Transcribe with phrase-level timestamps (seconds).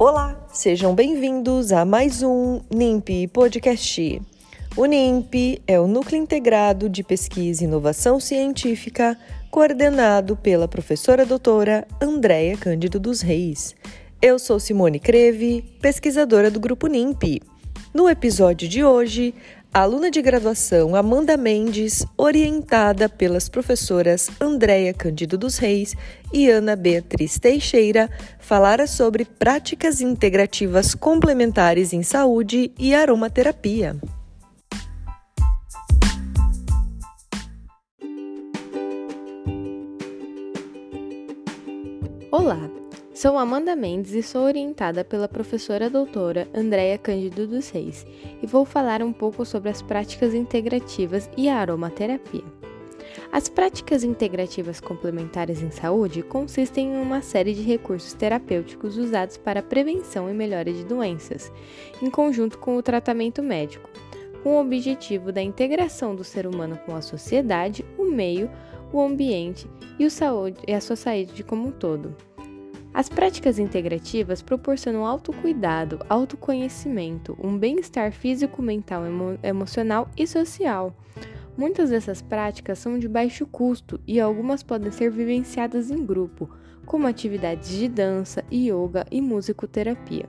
[0.00, 4.22] Olá, sejam bem-vindos a mais um NIMP Podcast.
[4.76, 9.18] O NIMP é o Núcleo Integrado de Pesquisa e Inovação Científica,
[9.50, 13.74] coordenado pela professora doutora Andréia Cândido dos Reis.
[14.22, 17.42] Eu sou Simone Creve, pesquisadora do Grupo NIMP.
[17.92, 19.34] No episódio de hoje,
[19.72, 25.94] a aluna de graduação Amanda Mendes, orientada pelas professoras Andréia Cândido dos Reis
[26.32, 33.96] e Ana Beatriz Teixeira, falara sobre práticas integrativas complementares em saúde e aromaterapia.
[42.30, 42.77] Olá,
[43.18, 48.06] Sou Amanda Mendes e sou orientada pela professora doutora Andréia Cândido dos Reis
[48.40, 52.44] e vou falar um pouco sobre as práticas integrativas e a aromaterapia.
[53.32, 59.58] As práticas integrativas complementares em saúde consistem em uma série de recursos terapêuticos usados para
[59.58, 61.50] a prevenção e melhora de doenças,
[62.00, 63.90] em conjunto com o tratamento médico,
[64.44, 68.48] com o objetivo da integração do ser humano com a sociedade, o meio,
[68.92, 72.14] o ambiente e, saúde, e a sua saúde como um todo.
[72.98, 80.92] As práticas integrativas proporcionam autocuidado, autoconhecimento, um bem-estar físico, mental, emo emocional e social.
[81.56, 86.50] Muitas dessas práticas são de baixo custo e algumas podem ser vivenciadas em grupo,
[86.84, 90.28] como atividades de dança, yoga e musicoterapia.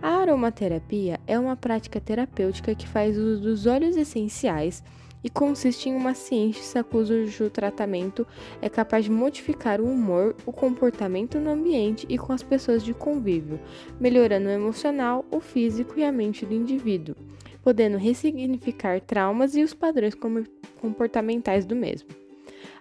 [0.00, 4.80] A aromaterapia é uma prática terapêutica que faz uso dos óleos essenciais
[5.22, 8.26] e consiste em uma ciência cujo tratamento
[8.60, 12.94] é capaz de modificar o humor, o comportamento no ambiente e com as pessoas de
[12.94, 13.60] convívio,
[13.98, 17.14] melhorando o emocional, o físico e a mente do indivíduo,
[17.62, 20.14] podendo ressignificar traumas e os padrões
[20.80, 22.08] comportamentais do mesmo.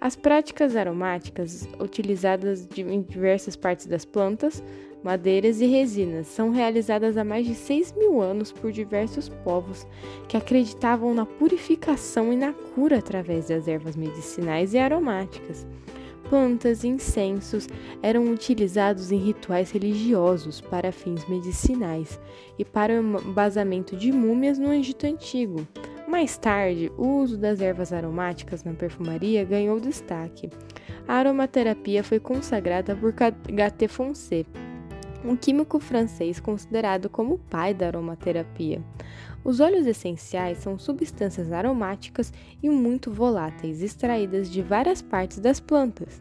[0.00, 4.62] As práticas aromáticas, utilizadas em diversas partes das plantas,
[5.04, 9.86] madeiras e resinas são realizadas há mais de 6 mil anos por diversos povos
[10.26, 15.66] que acreditavam na purificação e na cura através das ervas medicinais e aromáticas.
[16.30, 17.68] Plantas e incensos
[18.02, 22.18] eram utilizados em rituais religiosos para fins medicinais
[22.58, 25.68] e para o embasamento de múmias no Egito Antigo.
[26.08, 30.48] Mais tarde, o uso das ervas aromáticas na perfumaria ganhou destaque.
[31.06, 34.46] A aromaterapia foi consagrada por Gaté Foncé,
[35.24, 38.82] um químico francês considerado como o pai da aromaterapia.
[39.42, 46.20] Os óleos essenciais são substâncias aromáticas e muito voláteis extraídas de várias partes das plantas,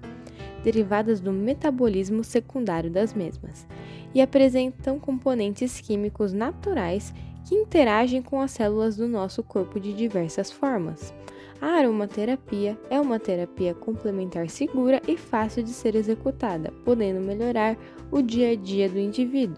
[0.63, 3.67] derivadas do metabolismo secundário das mesmas,
[4.13, 7.13] e apresentam componentes químicos naturais
[7.45, 11.13] que interagem com as células do nosso corpo de diversas formas.
[11.61, 17.77] A aromaterapia é uma terapia complementar segura e fácil de ser executada, podendo melhorar
[18.11, 19.57] o dia a dia do indivíduo.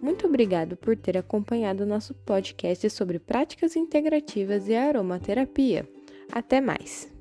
[0.00, 5.88] Muito obrigado por ter acompanhado nosso podcast sobre práticas integrativas e aromaterapia.
[6.30, 7.17] Até mais!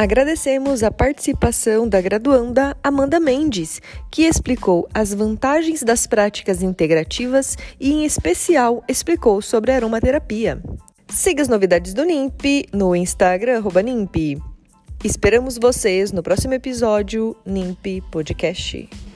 [0.00, 3.82] Agradecemos a participação da graduanda Amanda Mendes,
[4.12, 10.62] que explicou as vantagens das práticas integrativas e, em especial, explicou sobre a aromaterapia.
[11.08, 14.40] Siga as novidades do NIMP no Instagram, NIMP.
[15.02, 19.07] Esperamos vocês no próximo episódio NIMP Podcast.